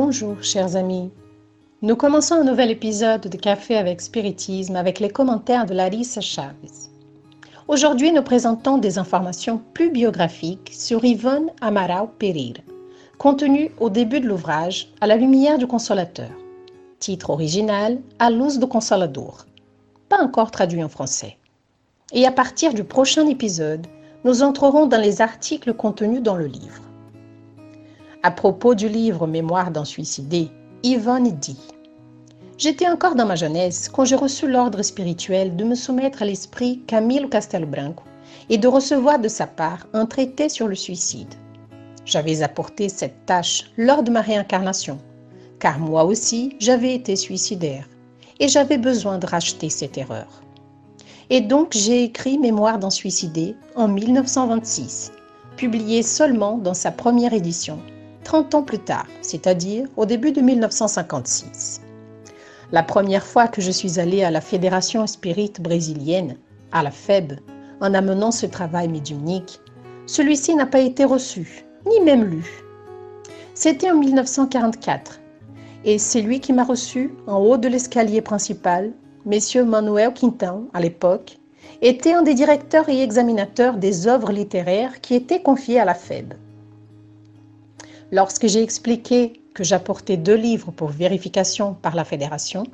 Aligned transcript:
Bonjour 0.00 0.44
chers 0.44 0.76
amis. 0.76 1.10
Nous 1.82 1.96
commençons 1.96 2.36
un 2.36 2.44
nouvel 2.44 2.70
épisode 2.70 3.22
de 3.22 3.36
Café 3.36 3.76
avec 3.76 4.00
Spiritisme 4.00 4.76
avec 4.76 5.00
les 5.00 5.08
commentaires 5.08 5.66
de 5.66 5.74
Larissa 5.74 6.20
Chavez. 6.20 6.70
Aujourd'hui, 7.66 8.12
nous 8.12 8.22
présentons 8.22 8.78
des 8.78 8.98
informations 8.98 9.60
plus 9.74 9.90
biographiques 9.90 10.70
sur 10.72 11.04
Yvonne 11.04 11.50
Amaral 11.60 12.06
Pereira, 12.16 12.60
contenues 13.18 13.72
au 13.80 13.90
début 13.90 14.20
de 14.20 14.28
l'ouvrage 14.28 14.92
À 15.00 15.08
la 15.08 15.16
lumière 15.16 15.58
du 15.58 15.66
Consolateur. 15.66 16.30
Titre 17.00 17.30
original 17.30 17.98
À 18.20 18.30
luz 18.30 18.60
do 18.60 18.68
Consolador. 18.68 19.46
Pas 20.08 20.22
encore 20.22 20.52
traduit 20.52 20.84
en 20.84 20.88
français. 20.88 21.38
Et 22.12 22.24
à 22.24 22.30
partir 22.30 22.72
du 22.72 22.84
prochain 22.84 23.26
épisode, 23.26 23.88
nous 24.24 24.44
entrerons 24.44 24.86
dans 24.86 25.00
les 25.00 25.22
articles 25.22 25.74
contenus 25.74 26.22
dans 26.22 26.36
le 26.36 26.46
livre. 26.46 26.87
À 28.24 28.32
propos 28.32 28.74
du 28.74 28.88
livre 28.88 29.28
Mémoire 29.28 29.70
d'un 29.70 29.84
suicidé, 29.84 30.48
Yvonne 30.82 31.30
dit 31.30 31.60
J'étais 32.58 32.88
encore 32.88 33.14
dans 33.14 33.26
ma 33.26 33.36
jeunesse 33.36 33.88
quand 33.88 34.04
j'ai 34.04 34.16
reçu 34.16 34.48
l'ordre 34.48 34.82
spirituel 34.82 35.54
de 35.54 35.62
me 35.62 35.76
soumettre 35.76 36.22
à 36.22 36.24
l'esprit 36.24 36.82
Camilo 36.88 37.28
Castelo 37.28 37.68
Branco 37.68 38.02
et 38.50 38.58
de 38.58 38.66
recevoir 38.66 39.20
de 39.20 39.28
sa 39.28 39.46
part 39.46 39.86
un 39.92 40.04
traité 40.04 40.48
sur 40.48 40.66
le 40.66 40.74
suicide. 40.74 41.32
J'avais 42.04 42.42
apporté 42.42 42.88
cette 42.88 43.24
tâche 43.24 43.70
lors 43.76 44.02
de 44.02 44.10
ma 44.10 44.20
réincarnation, 44.20 44.98
car 45.60 45.78
moi 45.78 46.02
aussi 46.02 46.56
j'avais 46.58 46.94
été 46.94 47.14
suicidaire 47.14 47.88
et 48.40 48.48
j'avais 48.48 48.78
besoin 48.78 49.18
de 49.18 49.26
racheter 49.26 49.70
cette 49.70 49.96
erreur. 49.96 50.42
Et 51.30 51.40
donc 51.40 51.68
j'ai 51.70 52.02
écrit 52.02 52.36
Mémoire 52.36 52.80
d'un 52.80 52.90
suicidé 52.90 53.54
en 53.76 53.86
1926, 53.86 55.12
publié 55.56 56.02
seulement 56.02 56.58
dans 56.58 56.74
sa 56.74 56.90
première 56.90 57.32
édition, 57.32 57.78
30 58.28 58.54
ans 58.56 58.62
plus 58.62 58.78
tard, 58.78 59.06
c'est-à-dire 59.22 59.88
au 59.96 60.04
début 60.04 60.32
de 60.32 60.42
1956. 60.42 61.80
La 62.72 62.82
première 62.82 63.24
fois 63.24 63.48
que 63.48 63.62
je 63.62 63.70
suis 63.70 63.98
allée 63.98 64.22
à 64.22 64.30
la 64.30 64.42
Fédération 64.42 65.06
Spirit 65.06 65.54
brésilienne, 65.58 66.36
à 66.70 66.82
la 66.82 66.90
FEB, 66.90 67.40
en 67.80 67.94
amenant 67.94 68.30
ce 68.30 68.44
travail 68.44 68.88
médiumnique, 68.88 69.60
celui-ci 70.04 70.54
n'a 70.54 70.66
pas 70.66 70.80
été 70.80 71.06
reçu, 71.06 71.64
ni 71.88 72.04
même 72.04 72.22
lu. 72.22 72.44
C'était 73.54 73.90
en 73.90 73.96
1944, 73.96 75.20
et 75.86 75.98
c'est 75.98 76.20
lui 76.20 76.40
qui 76.40 76.52
m'a 76.52 76.64
reçu 76.64 77.14
en 77.26 77.38
haut 77.38 77.56
de 77.56 77.68
l'escalier 77.68 78.20
principal. 78.20 78.92
Monsieur 79.24 79.64
Manuel 79.64 80.12
Quintan, 80.12 80.64
à 80.74 80.80
l'époque, 80.80 81.38
était 81.80 82.12
un 82.12 82.20
des 82.20 82.34
directeurs 82.34 82.90
et 82.90 83.02
examinateurs 83.02 83.78
des 83.78 84.06
œuvres 84.06 84.32
littéraires 84.32 85.00
qui 85.00 85.14
étaient 85.14 85.40
confiées 85.40 85.80
à 85.80 85.86
la 85.86 85.94
FEB. 85.94 86.34
Lorsque 88.10 88.46
j'ai 88.46 88.62
expliqué 88.62 89.42
que 89.52 89.62
j'apportais 89.62 90.16
deux 90.16 90.34
livres 90.34 90.70
pour 90.70 90.88
vérification 90.88 91.74
par 91.74 91.94
la 91.94 92.04
Fédération, 92.04 92.64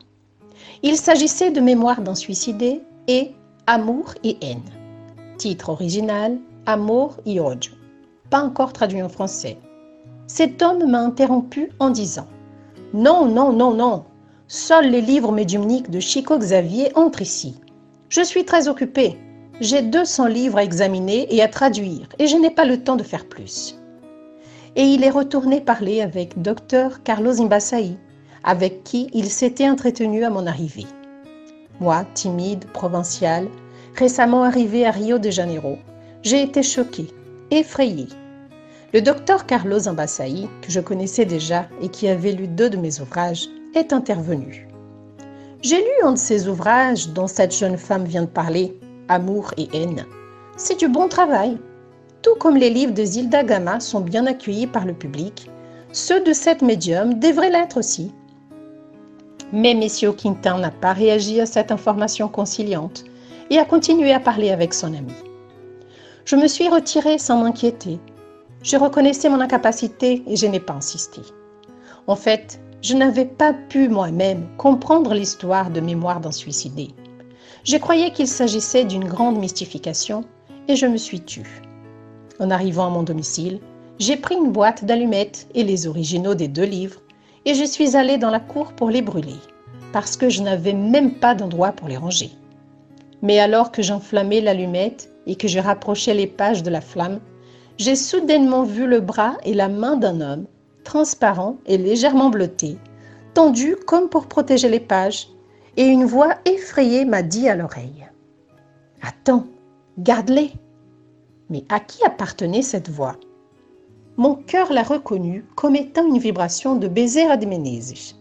il 0.84 0.96
s'agissait 0.96 1.50
de 1.50 1.60
Mémoire 1.60 2.02
d'un 2.02 2.14
suicidé 2.14 2.82
et 3.08 3.32
Amour 3.66 4.14
et 4.22 4.36
haine. 4.42 4.62
Titre 5.36 5.70
original 5.70 6.38
Amour 6.66 7.16
et 7.26 7.40
odio. 7.40 7.72
Pas 8.30 8.42
encore 8.42 8.72
traduit 8.72 9.02
en 9.02 9.08
français. 9.08 9.58
Cet 10.28 10.62
homme 10.62 10.88
m'a 10.88 11.00
interrompu 11.00 11.70
en 11.80 11.90
disant 11.90 12.28
Non, 12.92 13.26
non, 13.26 13.52
non, 13.52 13.74
non. 13.74 14.04
Seuls 14.46 14.90
les 14.90 15.00
livres 15.00 15.32
médiumniques 15.32 15.90
de 15.90 15.98
Chico 15.98 16.38
Xavier 16.38 16.96
entrent 16.96 17.22
ici. 17.22 17.60
Je 18.08 18.22
suis 18.22 18.44
très 18.44 18.68
occupé. 18.68 19.18
J'ai 19.60 19.82
200 19.82 20.26
livres 20.26 20.58
à 20.58 20.64
examiner 20.64 21.26
et 21.34 21.42
à 21.42 21.48
traduire 21.48 22.08
et 22.20 22.28
je 22.28 22.36
n'ai 22.36 22.50
pas 22.50 22.64
le 22.64 22.84
temps 22.84 22.96
de 22.96 23.02
faire 23.02 23.28
plus 23.28 23.76
et 24.76 24.82
il 24.82 25.04
est 25.04 25.10
retourné 25.10 25.60
parler 25.60 26.00
avec 26.00 26.40
Dr 26.40 27.02
Carlos 27.04 27.40
Imbasaï, 27.40 27.96
avec 28.42 28.84
qui 28.84 29.08
il 29.12 29.30
s'était 29.30 29.68
entretenu 29.68 30.24
à 30.24 30.30
mon 30.30 30.46
arrivée. 30.46 30.86
Moi, 31.80 32.04
timide, 32.14 32.64
provinciale, 32.66 33.48
récemment 33.96 34.44
arrivée 34.44 34.86
à 34.86 34.90
Rio 34.90 35.18
de 35.18 35.30
Janeiro, 35.30 35.78
j'ai 36.22 36.42
été 36.42 36.62
choquée, 36.62 37.08
effrayée. 37.50 38.08
Le 38.92 39.02
docteur 39.02 39.46
Carlos 39.46 39.88
Imbasaï, 39.88 40.48
que 40.62 40.70
je 40.70 40.80
connaissais 40.80 41.24
déjà 41.24 41.66
et 41.80 41.88
qui 41.88 42.08
avait 42.08 42.32
lu 42.32 42.46
deux 42.46 42.70
de 42.70 42.76
mes 42.76 43.00
ouvrages, 43.00 43.48
est 43.74 43.92
intervenu. 43.92 44.68
J'ai 45.62 45.78
lu 45.78 45.90
un 46.04 46.12
de 46.12 46.18
ces 46.18 46.48
ouvrages 46.48 47.08
dont 47.08 47.26
cette 47.26 47.56
jeune 47.56 47.76
femme 47.76 48.04
vient 48.04 48.22
de 48.22 48.28
parler, 48.28 48.78
Amour 49.08 49.52
et 49.56 49.68
haine. 49.74 50.06
C'est 50.56 50.78
du 50.78 50.88
bon 50.88 51.08
travail, 51.08 51.58
tout 52.24 52.34
comme 52.36 52.56
les 52.56 52.70
livres 52.70 52.94
de 52.94 53.04
Zilda 53.04 53.44
Gama 53.44 53.80
sont 53.80 54.00
bien 54.00 54.26
accueillis 54.26 54.66
par 54.66 54.86
le 54.86 54.94
public, 54.94 55.50
ceux 55.92 56.24
de 56.24 56.32
cette 56.32 56.62
médium 56.62 57.18
devraient 57.20 57.50
l'être 57.50 57.76
aussi. 57.76 58.12
Mais 59.52 59.72
M. 59.72 60.14
Quintin 60.14 60.58
n'a 60.58 60.70
pas 60.70 60.94
réagi 60.94 61.38
à 61.42 61.46
cette 61.46 61.70
information 61.70 62.28
conciliante 62.28 63.04
et 63.50 63.58
a 63.58 63.66
continué 63.66 64.10
à 64.10 64.20
parler 64.20 64.50
avec 64.50 64.72
son 64.72 64.94
ami. 64.94 65.12
Je 66.24 66.36
me 66.36 66.48
suis 66.48 66.66
retirée 66.66 67.18
sans 67.18 67.42
m'inquiéter. 67.42 68.00
Je 68.62 68.78
reconnaissais 68.78 69.28
mon 69.28 69.40
incapacité 69.40 70.24
et 70.26 70.36
je 70.36 70.46
n'ai 70.46 70.60
pas 70.60 70.72
insisté. 70.72 71.20
En 72.06 72.16
fait, 72.16 72.58
je 72.80 72.94
n'avais 72.94 73.26
pas 73.26 73.52
pu 73.52 73.90
moi-même 73.90 74.48
comprendre 74.56 75.12
l'histoire 75.12 75.70
de 75.70 75.80
mémoire 75.80 76.20
d'un 76.20 76.32
suicidé. 76.32 76.88
Je 77.64 77.76
croyais 77.76 78.12
qu'il 78.12 78.28
s'agissait 78.28 78.86
d'une 78.86 79.04
grande 79.04 79.38
mystification 79.38 80.24
et 80.68 80.76
je 80.76 80.86
me 80.86 80.96
suis 80.96 81.20
tue. 81.20 81.60
En 82.40 82.50
arrivant 82.50 82.86
à 82.86 82.90
mon 82.90 83.02
domicile, 83.02 83.60
j'ai 83.98 84.16
pris 84.16 84.34
une 84.34 84.50
boîte 84.50 84.84
d'allumettes 84.84 85.46
et 85.54 85.62
les 85.62 85.86
originaux 85.86 86.34
des 86.34 86.48
deux 86.48 86.64
livres 86.64 87.00
et 87.44 87.54
je 87.54 87.64
suis 87.64 87.96
allée 87.96 88.18
dans 88.18 88.30
la 88.30 88.40
cour 88.40 88.72
pour 88.72 88.90
les 88.90 89.02
brûler, 89.02 89.36
parce 89.92 90.16
que 90.16 90.28
je 90.28 90.42
n'avais 90.42 90.72
même 90.72 91.14
pas 91.14 91.34
d'endroit 91.34 91.72
pour 91.72 91.88
les 91.88 91.96
ranger. 91.96 92.30
Mais 93.22 93.38
alors 93.38 93.70
que 93.70 93.82
j'enflammais 93.82 94.40
l'allumette 94.40 95.10
et 95.26 95.36
que 95.36 95.48
je 95.48 95.58
rapprochais 95.58 96.14
les 96.14 96.26
pages 96.26 96.62
de 96.62 96.70
la 96.70 96.80
flamme, 96.80 97.20
j'ai 97.78 97.96
soudainement 97.96 98.64
vu 98.64 98.86
le 98.86 99.00
bras 99.00 99.36
et 99.44 99.54
la 99.54 99.68
main 99.68 99.96
d'un 99.96 100.20
homme, 100.20 100.46
transparent 100.84 101.56
et 101.66 101.78
légèrement 101.78 102.30
bleuté, 102.30 102.78
tendu 103.34 103.76
comme 103.86 104.08
pour 104.08 104.26
protéger 104.26 104.68
les 104.68 104.80
pages, 104.80 105.28
et 105.76 105.86
une 105.86 106.04
voix 106.04 106.34
effrayée 106.44 107.04
m'a 107.04 107.22
dit 107.22 107.48
à 107.48 107.56
l'oreille 107.56 108.06
Attends, 109.02 109.46
garde-les 109.98 110.52
mais 111.50 111.64
à 111.68 111.80
qui 111.80 112.04
appartenait 112.04 112.62
cette 112.62 112.90
voix? 112.90 113.16
Mon 114.16 114.34
cœur 114.34 114.72
l'a 114.72 114.82
reconnue 114.82 115.44
comme 115.56 115.76
étant 115.76 116.06
une 116.06 116.18
vibration 116.18 116.76
de 116.76 116.88
Bezerra 116.88 117.36
de 117.36 117.46
Menezes. 117.46 118.14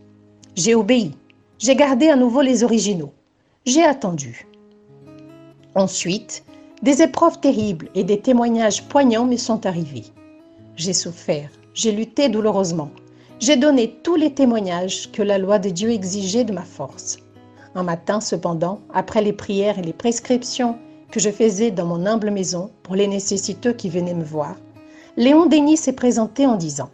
J'ai 0.55 0.75
obéi. 0.75 1.15
J'ai 1.59 1.75
gardé 1.75 2.09
à 2.09 2.15
nouveau 2.15 2.41
les 2.41 2.63
originaux. 2.63 3.13
J'ai 3.65 3.83
attendu. 3.83 4.47
Ensuite, 5.75 6.43
des 6.81 7.01
épreuves 7.01 7.39
terribles 7.39 7.89
et 7.95 8.03
des 8.03 8.19
témoignages 8.19 8.83
poignants 8.87 9.25
me 9.25 9.37
sont 9.37 9.65
arrivés. 9.65 10.05
J'ai 10.75 10.93
souffert, 10.93 11.49
j'ai 11.73 11.91
lutté 11.91 12.27
douloureusement. 12.27 12.91
J'ai 13.39 13.55
donné 13.55 13.99
tous 14.03 14.15
les 14.15 14.33
témoignages 14.33 15.11
que 15.11 15.21
la 15.21 15.37
loi 15.37 15.59
de 15.59 15.69
Dieu 15.69 15.91
exigeait 15.91 16.43
de 16.43 16.53
ma 16.53 16.63
force. 16.63 17.17
Un 17.75 17.83
matin, 17.83 18.19
cependant, 18.19 18.81
après 18.93 19.21
les 19.21 19.33
prières 19.33 19.79
et 19.79 19.83
les 19.83 19.93
prescriptions 19.93 20.77
que 21.13 21.19
je 21.19 21.29
faisais 21.29 21.69
dans 21.69 21.85
mon 21.85 22.07
humble 22.07 22.31
maison 22.31 22.71
pour 22.81 22.95
les 22.95 23.05
nécessiteux 23.05 23.73
qui 23.73 23.87
venaient 23.87 24.15
me 24.15 24.23
voir, 24.23 24.55
Léon 25.15 25.45
Denis 25.45 25.77
s'est 25.77 25.93
présenté 25.93 26.47
en 26.47 26.55
disant 26.55 26.89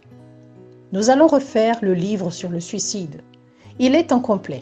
Nous 0.92 1.08
allons 1.08 1.26
refaire 1.26 1.78
le 1.80 1.94
livre 1.94 2.28
sur 2.28 2.50
le 2.50 2.60
suicide. 2.60 3.22
Il 3.78 3.94
est 3.94 4.12
incomplet. 4.12 4.60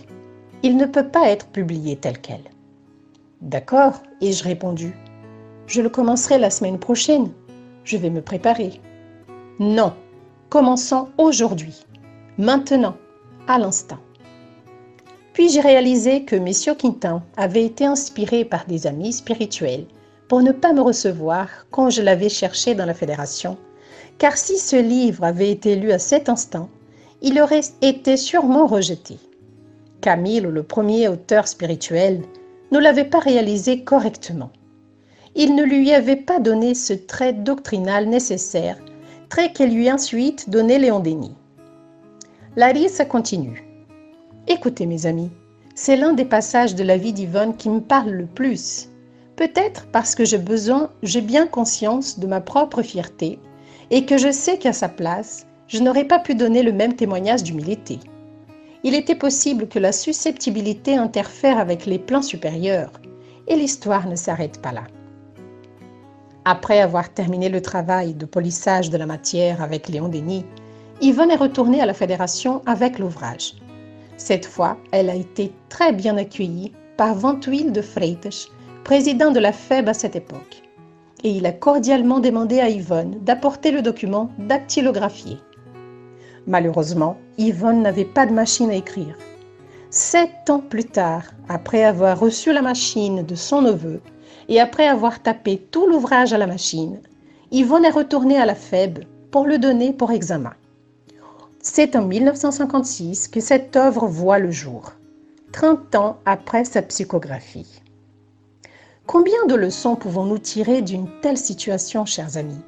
Il 0.62 0.76
ne 0.76 0.86
peut 0.86 1.08
pas 1.08 1.28
être 1.28 1.48
publié 1.48 1.96
tel 1.96 2.20
quel. 2.20 2.42
D'accord, 3.42 4.00
ai-je 4.20 4.44
répondu. 4.44 4.96
Je 5.66 5.82
le 5.82 5.88
commencerai 5.88 6.38
la 6.38 6.50
semaine 6.50 6.78
prochaine. 6.78 7.32
Je 7.82 7.96
vais 7.96 8.10
me 8.10 8.22
préparer. 8.22 8.80
Non, 9.58 9.92
commençons 10.50 11.08
aujourd'hui, 11.18 11.74
maintenant, 12.38 12.94
à 13.48 13.58
l'instant. 13.58 13.98
Puis 15.38 15.50
j'ai 15.50 15.60
réalisé 15.60 16.24
que 16.24 16.34
M. 16.34 16.76
Quintin 16.76 17.22
avait 17.36 17.64
été 17.64 17.86
inspiré 17.86 18.44
par 18.44 18.66
des 18.66 18.88
amis 18.88 19.12
spirituels 19.12 19.84
pour 20.26 20.42
ne 20.42 20.50
pas 20.50 20.72
me 20.72 20.80
recevoir 20.80 21.46
quand 21.70 21.90
je 21.90 22.02
l'avais 22.02 22.28
cherché 22.28 22.74
dans 22.74 22.86
la 22.86 22.92
fédération, 22.92 23.56
car 24.18 24.36
si 24.36 24.58
ce 24.58 24.74
livre 24.74 25.22
avait 25.22 25.52
été 25.52 25.76
lu 25.76 25.92
à 25.92 26.00
cet 26.00 26.28
instant, 26.28 26.68
il 27.22 27.40
aurait 27.40 27.60
été 27.82 28.16
sûrement 28.16 28.66
rejeté. 28.66 29.16
Camille, 30.00 30.40
le 30.40 30.64
premier 30.64 31.06
auteur 31.06 31.46
spirituel, 31.46 32.22
ne 32.72 32.80
l'avait 32.80 33.04
pas 33.04 33.20
réalisé 33.20 33.84
correctement. 33.84 34.50
Il 35.36 35.54
ne 35.54 35.62
lui 35.62 35.92
avait 35.92 36.16
pas 36.16 36.40
donné 36.40 36.74
ce 36.74 36.94
trait 36.94 37.32
doctrinal 37.32 38.08
nécessaire, 38.08 38.76
trait 39.28 39.52
qu'elle 39.52 39.72
lui 39.72 39.88
ensuite 39.88 40.50
donné 40.50 40.80
Léon 40.80 40.98
Denis. 40.98 41.36
Larissa 42.56 43.04
continue. 43.04 43.67
Écoutez 44.50 44.86
mes 44.86 45.04
amis, 45.04 45.30
c'est 45.74 45.96
l'un 45.96 46.14
des 46.14 46.24
passages 46.24 46.74
de 46.74 46.82
la 46.82 46.96
vie 46.96 47.12
d'Yvonne 47.12 47.54
qui 47.54 47.68
me 47.68 47.82
parle 47.82 48.12
le 48.12 48.24
plus. 48.24 48.88
Peut-être 49.36 49.86
parce 49.92 50.14
que 50.14 50.24
j'ai 50.24 50.38
besoin, 50.38 50.90
j'ai 51.02 51.20
bien 51.20 51.46
conscience 51.46 52.18
de 52.18 52.26
ma 52.26 52.40
propre 52.40 52.80
fierté 52.80 53.38
et 53.90 54.06
que 54.06 54.16
je 54.16 54.32
sais 54.32 54.56
qu'à 54.56 54.72
sa 54.72 54.88
place, 54.88 55.46
je 55.66 55.80
n'aurais 55.80 56.06
pas 56.06 56.18
pu 56.18 56.34
donner 56.34 56.62
le 56.62 56.72
même 56.72 56.94
témoignage 56.94 57.42
d'humilité. 57.42 58.00
Il 58.84 58.94
était 58.94 59.14
possible 59.14 59.68
que 59.68 59.78
la 59.78 59.92
susceptibilité 59.92 60.96
interfère 60.96 61.58
avec 61.58 61.84
les 61.84 61.98
plans 61.98 62.22
supérieurs, 62.22 62.92
et 63.48 63.56
l'histoire 63.56 64.08
ne 64.08 64.16
s'arrête 64.16 64.62
pas 64.62 64.72
là. 64.72 64.84
Après 66.46 66.80
avoir 66.80 67.12
terminé 67.12 67.50
le 67.50 67.60
travail 67.60 68.14
de 68.14 68.24
polissage 68.24 68.88
de 68.88 68.96
la 68.96 69.04
matière 69.04 69.60
avec 69.60 69.90
Léon 69.90 70.08
Denis, 70.08 70.46
Yvonne 71.02 71.32
est 71.32 71.36
retournée 71.36 71.82
à 71.82 71.86
la 71.86 71.92
fédération 71.92 72.62
avec 72.64 72.98
l'ouvrage. 72.98 73.54
Cette 74.18 74.46
fois, 74.46 74.76
elle 74.90 75.10
a 75.10 75.14
été 75.14 75.52
très 75.68 75.92
bien 75.92 76.16
accueillie 76.16 76.72
par 76.96 77.14
Ventuil 77.14 77.70
de 77.70 77.80
Freitas, 77.80 78.48
président 78.82 79.30
de 79.30 79.38
la 79.38 79.52
FEB 79.52 79.88
à 79.88 79.94
cette 79.94 80.16
époque. 80.16 80.64
Et 81.22 81.30
il 81.30 81.46
a 81.46 81.52
cordialement 81.52 82.18
demandé 82.18 82.58
à 82.58 82.68
Yvonne 82.68 83.20
d'apporter 83.22 83.70
le 83.70 83.80
document 83.80 84.30
dactylographié. 84.38 85.38
Malheureusement, 86.48 87.16
Yvonne 87.38 87.80
n'avait 87.80 88.04
pas 88.04 88.26
de 88.26 88.32
machine 88.32 88.70
à 88.70 88.74
écrire. 88.74 89.16
Sept 89.90 90.50
ans 90.50 90.60
plus 90.60 90.84
tard, 90.84 91.22
après 91.48 91.84
avoir 91.84 92.18
reçu 92.18 92.52
la 92.52 92.62
machine 92.62 93.22
de 93.22 93.34
son 93.36 93.62
neveu 93.62 94.00
et 94.48 94.60
après 94.60 94.88
avoir 94.88 95.22
tapé 95.22 95.58
tout 95.70 95.86
l'ouvrage 95.86 96.32
à 96.32 96.38
la 96.38 96.48
machine, 96.48 97.00
Yvonne 97.52 97.84
est 97.84 97.90
retournée 97.90 98.38
à 98.38 98.46
la 98.46 98.56
FEB 98.56 99.04
pour 99.30 99.46
le 99.46 99.58
donner 99.58 99.92
pour 99.92 100.10
examen. 100.10 100.54
C'est 101.60 101.96
en 101.96 102.04
1956 102.04 103.26
que 103.26 103.40
cette 103.40 103.74
œuvre 103.74 104.06
voit 104.06 104.38
le 104.38 104.52
jour, 104.52 104.92
30 105.52 105.94
ans 105.96 106.18
après 106.24 106.64
sa 106.64 106.82
psychographie. 106.82 107.82
Combien 109.06 109.44
de 109.48 109.56
leçons 109.56 109.96
pouvons-nous 109.96 110.38
tirer 110.38 110.82
d'une 110.82 111.08
telle 111.20 111.36
situation, 111.36 112.06
chers 112.06 112.36
amis? 112.36 112.62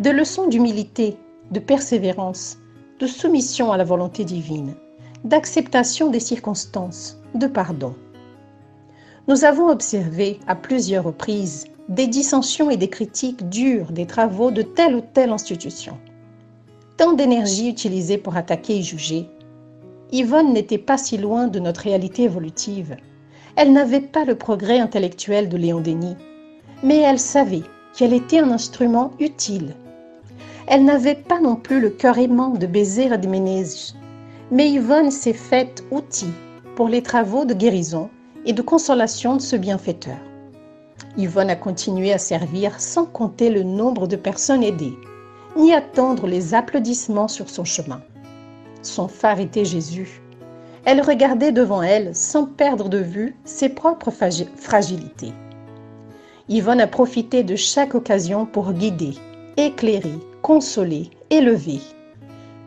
De 0.00 0.10
leçons 0.10 0.48
d'humilité, 0.48 1.16
de 1.50 1.60
persévérance, 1.60 2.58
de 3.00 3.06
soumission 3.06 3.72
à 3.72 3.78
la 3.78 3.84
volonté 3.84 4.24
divine, 4.24 4.74
d'acceptation 5.24 6.10
des 6.10 6.20
circonstances, 6.20 7.18
de 7.34 7.46
pardon. 7.46 7.94
Nous 9.28 9.44
avons 9.44 9.70
observé 9.70 10.40
à 10.46 10.54
plusieurs 10.54 11.04
reprises 11.04 11.64
des 11.88 12.06
dissensions 12.06 12.70
et 12.70 12.76
des 12.76 12.90
critiques 12.90 13.48
dures 13.48 13.92
des 13.92 14.06
travaux 14.06 14.50
de 14.50 14.60
telle 14.62 14.94
ou 14.94 15.00
telle 15.00 15.30
institution. 15.30 15.96
Tant 16.98 17.14
d'énergie 17.14 17.70
utilisée 17.70 18.18
pour 18.18 18.36
attaquer 18.36 18.76
et 18.76 18.82
juger. 18.82 19.30
Yvonne 20.12 20.52
n'était 20.52 20.76
pas 20.76 20.98
si 20.98 21.16
loin 21.16 21.46
de 21.46 21.58
notre 21.58 21.80
réalité 21.80 22.24
évolutive. 22.24 22.96
Elle 23.56 23.72
n'avait 23.72 24.02
pas 24.02 24.26
le 24.26 24.34
progrès 24.34 24.78
intellectuel 24.78 25.48
de 25.48 25.56
Léon 25.56 25.80
Denis, 25.80 26.16
mais 26.82 26.98
elle 26.98 27.18
savait 27.18 27.64
qu'elle 27.96 28.12
était 28.12 28.40
un 28.40 28.50
instrument 28.50 29.12
utile 29.18 29.74
elle 30.70 30.84
n'avait 30.84 31.14
pas 31.14 31.40
non 31.40 31.56
plus 31.56 31.80
le 31.80 31.88
cœur 31.88 32.18
aimant 32.18 32.50
de 32.50 32.66
baiser 32.66 33.10
Adménèse, 33.10 33.94
mais 34.50 34.70
Yvonne 34.70 35.10
s'est 35.10 35.32
faite 35.32 35.82
outil 35.90 36.32
pour 36.76 36.88
les 36.88 37.02
travaux 37.02 37.46
de 37.46 37.54
guérison 37.54 38.10
et 38.44 38.52
de 38.52 38.60
consolation 38.60 39.36
de 39.36 39.40
ce 39.40 39.56
bienfaiteur. 39.56 40.18
Yvonne 41.16 41.48
a 41.48 41.56
continué 41.56 42.12
à 42.12 42.18
servir 42.18 42.78
sans 42.80 43.06
compter 43.06 43.48
le 43.48 43.62
nombre 43.62 44.06
de 44.06 44.16
personnes 44.16 44.62
aidées, 44.62 44.92
ni 45.58 45.74
attendre 45.74 46.28
les 46.28 46.54
applaudissements 46.54 47.28
sur 47.28 47.50
son 47.50 47.64
chemin. 47.64 48.00
Son 48.82 49.08
phare 49.08 49.40
était 49.40 49.64
Jésus. 49.64 50.22
Elle 50.84 51.02
regardait 51.02 51.52
devant 51.52 51.82
elle 51.82 52.14
sans 52.14 52.46
perdre 52.46 52.88
de 52.88 52.98
vue 52.98 53.36
ses 53.44 53.68
propres 53.68 54.12
fragilités. 54.12 55.32
Yvonne 56.48 56.80
a 56.80 56.86
profité 56.86 57.42
de 57.42 57.56
chaque 57.56 57.94
occasion 57.94 58.46
pour 58.46 58.72
guider, 58.72 59.14
éclairer, 59.56 60.14
consoler, 60.40 61.10
élever. 61.28 61.80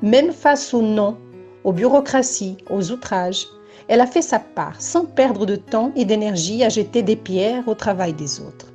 Même 0.02 0.32
face 0.32 0.74
aux 0.74 0.84
noms, 0.84 1.18
aux 1.64 1.72
bureaucraties, 1.72 2.58
aux 2.70 2.92
outrages, 2.92 3.48
elle 3.88 4.02
a 4.02 4.08
fait 4.08 4.22
sa 4.22 4.38
part 4.38 4.80
sans 4.82 5.06
perdre 5.06 5.46
de 5.46 5.56
temps 5.56 5.92
et 5.96 6.06
d'énergie 6.06 6.64
à 6.64 6.70
jeter 6.70 7.02
des 7.02 7.16
pierres 7.16 7.68
au 7.68 7.74
travail 7.74 8.14
des 8.14 8.42
autres. 8.42 8.68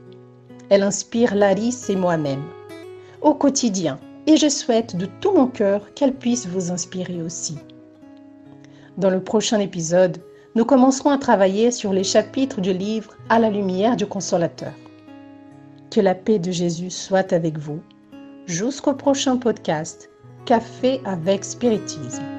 Elle 0.71 0.83
inspire 0.83 1.35
Larisse 1.35 1.89
et 1.91 1.97
moi-même 1.97 2.43
au 3.27 3.35
quotidien 3.35 3.99
et 4.27 4.37
je 4.37 4.49
souhaite 4.49 4.97
de 4.97 5.07
tout 5.21 5.33
mon 5.33 5.47
cœur 5.47 5.95
qu'elle 5.95 6.15
puisse 6.15 6.47
vous 6.47 6.71
inspirer 6.71 7.23
aussi. 7.23 7.59
Dans 8.99 9.11
le 9.11 9.23
prochain 9.23 9.61
épisode, 9.61 10.19
nous 10.55 10.65
commencerons 10.65 11.11
à 11.11 11.19
travailler 11.19 11.71
sur 11.71 11.93
les 11.93 12.05
chapitres 12.05 12.61
du 12.61 12.73
livre 12.73 13.15
À 13.29 13.39
la 13.39 13.51
lumière 13.51 13.97
du 13.97 14.07
consolateur. 14.07 14.73
Que 15.91 16.01
la 16.01 16.15
paix 16.15 16.39
de 16.39 16.51
Jésus 16.51 16.91
soit 16.91 17.33
avec 17.33 17.59
vous 17.59 17.81
jusqu'au 18.47 18.95
prochain 18.95 19.37
podcast 19.37 20.09
Café 20.47 21.01
avec 21.05 21.45
Spiritisme. 21.45 22.36